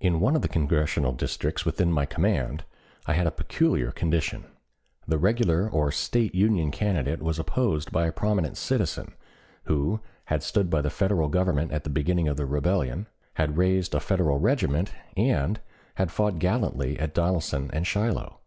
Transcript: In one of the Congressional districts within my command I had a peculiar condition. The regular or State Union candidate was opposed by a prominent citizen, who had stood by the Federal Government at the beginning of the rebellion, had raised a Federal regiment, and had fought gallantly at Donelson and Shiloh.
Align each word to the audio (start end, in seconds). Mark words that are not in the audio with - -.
In 0.00 0.18
one 0.18 0.34
of 0.34 0.42
the 0.42 0.48
Congressional 0.48 1.12
districts 1.12 1.64
within 1.64 1.92
my 1.92 2.06
command 2.06 2.64
I 3.06 3.12
had 3.12 3.28
a 3.28 3.30
peculiar 3.30 3.92
condition. 3.92 4.46
The 5.06 5.16
regular 5.16 5.70
or 5.70 5.92
State 5.92 6.34
Union 6.34 6.72
candidate 6.72 7.22
was 7.22 7.38
opposed 7.38 7.92
by 7.92 8.08
a 8.08 8.10
prominent 8.12 8.56
citizen, 8.56 9.14
who 9.66 10.00
had 10.24 10.42
stood 10.42 10.70
by 10.70 10.80
the 10.80 10.90
Federal 10.90 11.28
Government 11.28 11.70
at 11.70 11.84
the 11.84 11.88
beginning 11.90 12.26
of 12.26 12.36
the 12.36 12.46
rebellion, 12.46 13.06
had 13.34 13.56
raised 13.56 13.94
a 13.94 14.00
Federal 14.00 14.40
regiment, 14.40 14.92
and 15.16 15.60
had 15.94 16.10
fought 16.10 16.40
gallantly 16.40 16.98
at 16.98 17.14
Donelson 17.14 17.70
and 17.72 17.86
Shiloh. 17.86 18.40